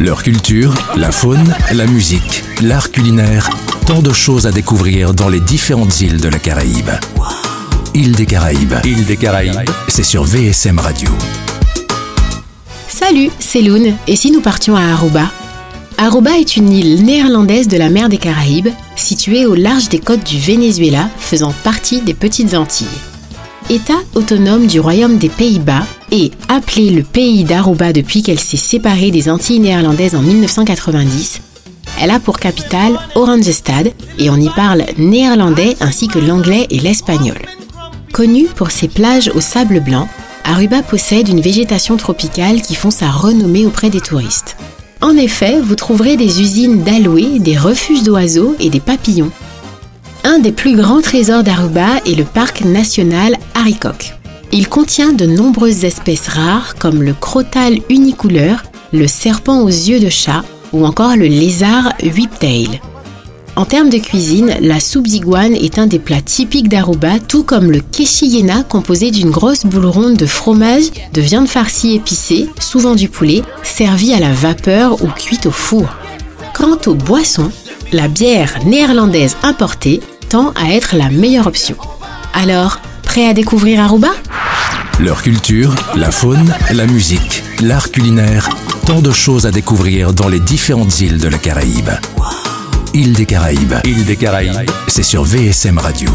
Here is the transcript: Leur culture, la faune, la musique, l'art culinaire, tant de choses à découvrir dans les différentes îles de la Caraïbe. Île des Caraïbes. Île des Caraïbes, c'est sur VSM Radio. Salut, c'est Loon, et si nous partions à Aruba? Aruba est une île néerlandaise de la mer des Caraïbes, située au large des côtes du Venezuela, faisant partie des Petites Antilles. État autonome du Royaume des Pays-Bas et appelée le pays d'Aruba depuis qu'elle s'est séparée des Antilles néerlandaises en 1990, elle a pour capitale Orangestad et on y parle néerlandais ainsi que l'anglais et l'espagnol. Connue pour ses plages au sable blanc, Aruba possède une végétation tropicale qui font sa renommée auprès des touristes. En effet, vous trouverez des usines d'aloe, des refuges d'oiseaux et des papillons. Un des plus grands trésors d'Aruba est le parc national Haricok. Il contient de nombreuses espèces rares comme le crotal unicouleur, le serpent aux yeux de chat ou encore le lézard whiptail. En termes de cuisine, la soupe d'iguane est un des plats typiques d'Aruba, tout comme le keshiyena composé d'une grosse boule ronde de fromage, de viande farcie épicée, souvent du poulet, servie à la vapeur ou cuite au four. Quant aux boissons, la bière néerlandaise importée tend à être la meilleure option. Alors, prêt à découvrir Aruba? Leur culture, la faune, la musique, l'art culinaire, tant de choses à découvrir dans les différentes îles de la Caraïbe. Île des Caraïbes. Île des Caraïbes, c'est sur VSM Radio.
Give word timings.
Leur 0.00 0.22
culture, 0.22 0.72
la 0.94 1.10
faune, 1.10 1.52
la 1.72 1.84
musique, 1.84 2.44
l'art 2.62 2.92
culinaire, 2.92 3.50
tant 3.84 4.00
de 4.00 4.12
choses 4.12 4.46
à 4.46 4.52
découvrir 4.52 5.12
dans 5.12 5.28
les 5.28 5.40
différentes 5.40 6.00
îles 6.00 6.20
de 6.20 6.28
la 6.28 6.38
Caraïbe. 6.38 6.90
Île 7.94 8.14
des 8.14 8.24
Caraïbes. 8.24 8.74
Île 8.84 9.04
des 9.06 9.16
Caraïbes, 9.16 9.68
c'est 9.88 10.04
sur 10.04 10.22
VSM 10.22 10.78
Radio. 10.78 11.10
Salut, 12.86 13.30
c'est 13.40 13.60
Loon, 13.60 13.92
et 14.06 14.14
si 14.14 14.30
nous 14.30 14.40
partions 14.40 14.76
à 14.76 14.82
Aruba? 14.82 15.32
Aruba 15.96 16.38
est 16.38 16.56
une 16.56 16.72
île 16.72 17.04
néerlandaise 17.04 17.66
de 17.66 17.76
la 17.76 17.90
mer 17.90 18.08
des 18.08 18.18
Caraïbes, 18.18 18.68
située 18.94 19.46
au 19.46 19.56
large 19.56 19.88
des 19.88 19.98
côtes 19.98 20.24
du 20.24 20.38
Venezuela, 20.38 21.10
faisant 21.18 21.52
partie 21.64 22.02
des 22.02 22.14
Petites 22.14 22.54
Antilles. 22.54 22.86
État 23.68 23.98
autonome 24.14 24.68
du 24.68 24.78
Royaume 24.78 25.18
des 25.18 25.28
Pays-Bas 25.28 25.82
et 26.10 26.30
appelée 26.48 26.90
le 26.90 27.02
pays 27.02 27.44
d'Aruba 27.44 27.92
depuis 27.92 28.22
qu'elle 28.22 28.38
s'est 28.38 28.56
séparée 28.56 29.10
des 29.10 29.28
Antilles 29.28 29.60
néerlandaises 29.60 30.14
en 30.14 30.20
1990, 30.20 31.40
elle 32.00 32.10
a 32.10 32.20
pour 32.20 32.38
capitale 32.38 32.98
Orangestad 33.14 33.92
et 34.18 34.30
on 34.30 34.36
y 34.36 34.48
parle 34.50 34.84
néerlandais 34.98 35.76
ainsi 35.80 36.08
que 36.08 36.18
l'anglais 36.18 36.66
et 36.70 36.78
l'espagnol. 36.78 37.38
Connue 38.12 38.46
pour 38.46 38.70
ses 38.70 38.88
plages 38.88 39.30
au 39.34 39.40
sable 39.40 39.80
blanc, 39.80 40.08
Aruba 40.44 40.82
possède 40.82 41.28
une 41.28 41.40
végétation 41.40 41.96
tropicale 41.96 42.62
qui 42.62 42.74
font 42.74 42.90
sa 42.90 43.10
renommée 43.10 43.66
auprès 43.66 43.90
des 43.90 44.00
touristes. 44.00 44.56
En 45.00 45.16
effet, 45.16 45.60
vous 45.60 45.76
trouverez 45.76 46.16
des 46.16 46.40
usines 46.40 46.82
d'aloe, 46.82 47.38
des 47.38 47.56
refuges 47.56 48.02
d'oiseaux 48.02 48.56
et 48.58 48.70
des 48.70 48.80
papillons. 48.80 49.30
Un 50.24 50.38
des 50.38 50.52
plus 50.52 50.76
grands 50.76 51.02
trésors 51.02 51.44
d'Aruba 51.44 51.98
est 52.06 52.16
le 52.16 52.24
parc 52.24 52.62
national 52.64 53.36
Haricok. 53.54 54.17
Il 54.52 54.68
contient 54.68 55.12
de 55.12 55.26
nombreuses 55.26 55.84
espèces 55.84 56.28
rares 56.28 56.74
comme 56.76 57.02
le 57.02 57.12
crotal 57.12 57.78
unicouleur, 57.90 58.62
le 58.92 59.06
serpent 59.06 59.60
aux 59.60 59.68
yeux 59.68 60.00
de 60.00 60.08
chat 60.08 60.42
ou 60.72 60.86
encore 60.86 61.16
le 61.16 61.26
lézard 61.26 61.92
whiptail. 62.02 62.80
En 63.56 63.64
termes 63.64 63.90
de 63.90 63.98
cuisine, 63.98 64.54
la 64.60 64.80
soupe 64.80 65.06
d'iguane 65.06 65.54
est 65.54 65.78
un 65.78 65.86
des 65.86 65.98
plats 65.98 66.22
typiques 66.22 66.68
d'Aruba, 66.68 67.18
tout 67.18 67.42
comme 67.42 67.72
le 67.72 67.80
keshiyena 67.80 68.62
composé 68.62 69.10
d'une 69.10 69.30
grosse 69.30 69.66
boule 69.66 69.86
ronde 69.86 70.16
de 70.16 70.26
fromage, 70.26 70.84
de 71.12 71.20
viande 71.20 71.48
farcie 71.48 71.96
épicée, 71.96 72.48
souvent 72.60 72.94
du 72.94 73.08
poulet, 73.08 73.42
servie 73.64 74.14
à 74.14 74.20
la 74.20 74.32
vapeur 74.32 75.02
ou 75.02 75.08
cuite 75.08 75.46
au 75.46 75.50
four. 75.50 75.88
Quant 76.54 76.78
aux 76.86 76.94
boissons, 76.94 77.50
la 77.92 78.08
bière 78.08 78.60
néerlandaise 78.64 79.36
importée 79.42 80.00
tend 80.28 80.52
à 80.54 80.72
être 80.72 80.94
la 80.96 81.10
meilleure 81.10 81.48
option. 81.48 81.76
Alors, 82.34 82.78
prêt 83.02 83.26
à 83.26 83.34
découvrir 83.34 83.80
Aruba? 83.80 84.10
Leur 85.00 85.22
culture, 85.22 85.76
la 85.94 86.10
faune, 86.10 86.52
la 86.72 86.86
musique, 86.86 87.44
l'art 87.60 87.92
culinaire, 87.92 88.48
tant 88.84 89.00
de 89.00 89.12
choses 89.12 89.46
à 89.46 89.52
découvrir 89.52 90.12
dans 90.12 90.28
les 90.28 90.40
différentes 90.40 91.00
îles 91.00 91.18
de 91.18 91.28
la 91.28 91.38
Caraïbe. 91.38 91.90
Île 92.94 93.12
des 93.12 93.26
Caraïbes. 93.26 93.74
Île 93.84 94.04
des 94.04 94.16
Caraïbes, 94.16 94.68
c'est 94.88 95.04
sur 95.04 95.22
VSM 95.22 95.78
Radio. 95.78 96.10